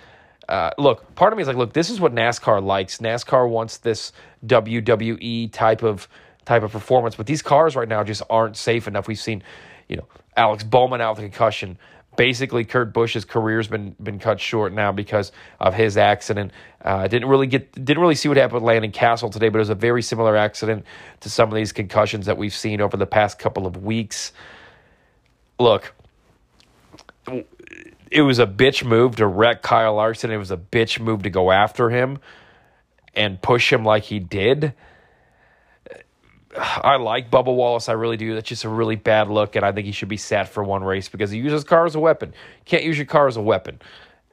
Uh, 0.48 0.70
look, 0.76 1.14
part 1.14 1.32
of 1.32 1.36
me 1.36 1.42
is 1.42 1.48
like, 1.48 1.56
look, 1.56 1.72
this 1.72 1.88
is 1.90 2.00
what 2.00 2.12
NASCAR 2.12 2.60
likes. 2.60 2.98
NASCAR 2.98 3.48
wants 3.48 3.78
this 3.78 4.12
WWE 4.44 5.52
type 5.52 5.84
of 5.84 6.08
type 6.44 6.64
of 6.64 6.72
performance, 6.72 7.14
but 7.14 7.26
these 7.26 7.42
cars 7.42 7.76
right 7.76 7.88
now 7.88 8.02
just 8.02 8.22
aren't 8.28 8.56
safe 8.56 8.88
enough. 8.88 9.06
We've 9.06 9.18
seen, 9.18 9.44
you 9.88 9.96
know, 9.96 10.08
Alex 10.36 10.64
Bowman 10.64 11.00
out 11.00 11.16
with 11.16 11.24
a 11.24 11.28
concussion 11.28 11.78
basically 12.16 12.64
Kurt 12.64 12.92
Busch's 12.94 13.24
career's 13.24 13.68
been 13.68 13.96
been 14.02 14.18
cut 14.18 14.40
short 14.40 14.72
now 14.72 14.92
because 14.92 15.32
of 15.60 15.74
his 15.74 15.96
accident. 15.96 16.52
Uh, 16.84 17.08
didn't 17.08 17.28
really 17.28 17.46
get 17.46 17.72
didn't 17.72 18.00
really 18.00 18.14
see 18.14 18.28
what 18.28 18.36
happened 18.36 18.62
with 18.62 18.64
Landon 18.64 18.92
Cassill 18.92 19.30
today, 19.32 19.48
but 19.48 19.58
it 19.58 19.60
was 19.60 19.70
a 19.70 19.74
very 19.76 20.02
similar 20.02 20.36
accident 20.36 20.84
to 21.20 21.30
some 21.30 21.48
of 21.50 21.54
these 21.56 21.72
concussions 21.72 22.26
that 22.26 22.38
we've 22.38 22.54
seen 22.54 22.80
over 22.80 22.96
the 22.96 23.06
past 23.06 23.38
couple 23.38 23.66
of 23.66 23.82
weeks. 23.84 24.32
Look, 25.58 25.94
it 28.10 28.22
was 28.22 28.38
a 28.38 28.46
bitch 28.46 28.84
move 28.84 29.16
to 29.16 29.26
wreck 29.26 29.62
Kyle 29.62 29.94
Larson. 29.94 30.30
It 30.30 30.36
was 30.38 30.50
a 30.50 30.56
bitch 30.56 31.00
move 31.00 31.22
to 31.24 31.30
go 31.30 31.50
after 31.52 31.90
him. 31.90 32.18
and 33.14 33.40
push 33.42 33.72
him 33.72 33.84
like 33.84 34.04
he 34.04 34.18
did. 34.18 34.74
I 36.56 36.96
like 36.96 37.30
Bubba 37.30 37.54
Wallace. 37.54 37.88
I 37.88 37.92
really 37.92 38.16
do. 38.16 38.34
That's 38.34 38.48
just 38.48 38.64
a 38.64 38.68
really 38.68 38.96
bad 38.96 39.28
look, 39.28 39.54
and 39.54 39.64
I 39.64 39.72
think 39.72 39.86
he 39.86 39.92
should 39.92 40.08
be 40.08 40.16
sat 40.16 40.48
for 40.48 40.64
one 40.64 40.82
race 40.82 41.08
because 41.08 41.30
he 41.30 41.38
uses 41.38 41.52
his 41.52 41.64
car 41.64 41.86
as 41.86 41.94
a 41.94 42.00
weapon. 42.00 42.34
Can't 42.64 42.82
use 42.82 42.96
your 42.96 43.06
car 43.06 43.28
as 43.28 43.36
a 43.36 43.42
weapon. 43.42 43.80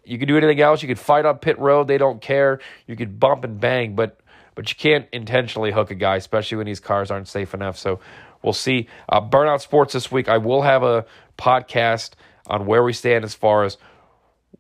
You 0.04 0.18
can 0.18 0.28
do 0.28 0.38
anything 0.38 0.60
else. 0.60 0.82
You 0.82 0.88
could 0.88 1.00
fight 1.00 1.26
on 1.26 1.38
pit 1.38 1.60
road. 1.60 1.88
They 1.88 1.98
don't 1.98 2.22
care. 2.22 2.60
You 2.88 2.96
could 2.96 3.20
bump 3.20 3.44
and 3.44 3.60
bang, 3.60 3.96
but 3.96 4.20
but 4.56 4.70
you 4.70 4.76
can't 4.76 5.08
intentionally 5.12 5.72
hook 5.72 5.92
a 5.92 5.96
guy, 5.96 6.16
especially 6.16 6.58
when 6.58 6.66
these 6.66 6.80
cars 6.80 7.12
aren't 7.12 7.28
safe 7.28 7.54
enough. 7.54 7.78
So 7.78 8.00
we'll 8.42 8.54
see. 8.54 8.88
Uh, 9.08 9.22
Burnout 9.22 9.62
Sports 9.62 9.94
this 9.94 10.12
week. 10.12 10.28
I 10.28 10.40
will 10.40 10.64
have 10.64 10.82
a 10.82 11.06
podcast 11.38 12.12
on 12.48 12.66
where 12.66 12.84
we 12.84 12.94
stand 12.94 13.24
as 13.26 13.36
far 13.36 13.66
as 13.66 13.78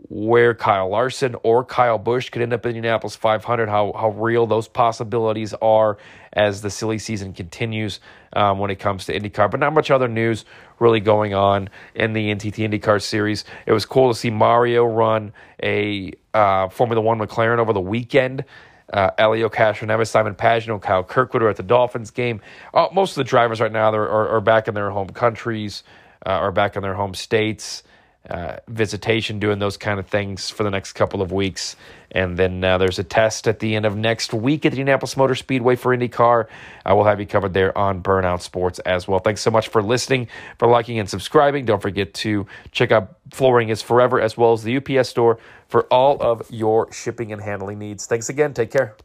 where 0.09 0.53
Kyle 0.53 0.89
Larson 0.89 1.35
or 1.43 1.65
Kyle 1.65 1.97
Busch 1.97 2.29
could 2.29 2.41
end 2.41 2.53
up 2.53 2.65
in 2.65 2.75
Indianapolis 2.75 3.15
500, 3.15 3.67
how, 3.67 3.91
how 3.93 4.09
real 4.11 4.47
those 4.47 4.67
possibilities 4.67 5.53
are 5.61 5.97
as 6.31 6.61
the 6.61 6.69
silly 6.69 6.97
season 6.97 7.33
continues 7.33 7.99
um, 8.33 8.59
when 8.59 8.71
it 8.71 8.77
comes 8.77 9.05
to 9.05 9.19
IndyCar. 9.19 9.51
But 9.51 9.59
not 9.59 9.73
much 9.73 9.91
other 9.91 10.07
news 10.07 10.45
really 10.79 10.99
going 11.01 11.33
on 11.33 11.69
in 11.93 12.13
the 12.13 12.33
NTT 12.33 12.69
IndyCar 12.69 13.01
series. 13.01 13.43
It 13.65 13.73
was 13.73 13.85
cool 13.85 14.13
to 14.13 14.17
see 14.17 14.29
Mario 14.29 14.85
run 14.85 15.33
a 15.61 16.13
uh, 16.33 16.69
Formula 16.69 17.01
One 17.01 17.19
McLaren 17.19 17.57
over 17.57 17.73
the 17.73 17.81
weekend. 17.81 18.45
Uh, 18.91 19.09
Helio 19.17 19.49
Castroneves, 19.49 20.07
Simon 20.07 20.35
Pagenaud, 20.35 20.81
Kyle 20.81 21.03
Kirkwood 21.03 21.43
are 21.43 21.49
at 21.49 21.57
the 21.57 21.63
Dolphins 21.63 22.11
game. 22.11 22.39
Uh, 22.73 22.87
most 22.93 23.11
of 23.11 23.15
the 23.15 23.25
drivers 23.25 23.59
right 23.59 23.71
now 23.71 23.91
are, 23.91 24.07
are, 24.07 24.29
are 24.37 24.41
back 24.41 24.69
in 24.69 24.75
their 24.75 24.89
home 24.89 25.09
countries, 25.09 25.83
uh, 26.25 26.29
are 26.29 26.53
back 26.53 26.77
in 26.77 26.83
their 26.83 26.93
home 26.93 27.13
states 27.13 27.83
uh, 28.29 28.57
visitation, 28.67 29.39
doing 29.39 29.59
those 29.59 29.77
kind 29.77 29.99
of 29.99 30.07
things 30.07 30.49
for 30.49 30.63
the 30.63 30.69
next 30.69 30.93
couple 30.93 31.21
of 31.21 31.31
weeks. 31.31 31.75
And 32.11 32.37
then 32.37 32.63
uh, 32.63 32.77
there's 32.77 32.99
a 32.99 33.03
test 33.03 33.47
at 33.47 33.59
the 33.59 33.75
end 33.75 33.85
of 33.85 33.95
next 33.95 34.33
week 34.33 34.65
at 34.65 34.71
the 34.71 34.79
Indianapolis 34.79 35.15
Motor 35.15 35.35
Speedway 35.35 35.75
for 35.75 35.95
IndyCar. 35.95 36.47
I 36.85 36.93
will 36.93 37.05
have 37.05 37.19
you 37.19 37.25
covered 37.25 37.53
there 37.53 37.77
on 37.77 38.03
Burnout 38.03 38.41
Sports 38.41 38.79
as 38.79 39.07
well. 39.07 39.19
Thanks 39.19 39.41
so 39.41 39.51
much 39.51 39.69
for 39.69 39.81
listening, 39.81 40.27
for 40.57 40.67
liking 40.67 40.99
and 40.99 41.09
subscribing. 41.09 41.65
Don't 41.65 41.81
forget 41.81 42.13
to 42.15 42.45
check 42.71 42.91
out 42.91 43.15
Flooring 43.31 43.69
is 43.69 43.81
Forever 43.81 44.19
as 44.19 44.37
well 44.37 44.53
as 44.53 44.63
the 44.63 44.77
UPS 44.77 45.09
store 45.09 45.39
for 45.67 45.83
all 45.85 46.21
of 46.21 46.45
your 46.49 46.91
shipping 46.91 47.31
and 47.31 47.41
handling 47.41 47.79
needs. 47.79 48.05
Thanks 48.05 48.29
again. 48.29 48.53
Take 48.53 48.71
care. 48.71 48.97